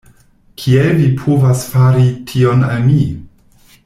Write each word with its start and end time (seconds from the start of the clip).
Kiel 0.61 0.87
vi 1.01 1.09
povas 1.19 1.61
fari 1.73 2.07
tion 2.31 2.65
al 2.71 2.81
mi? 2.91 2.99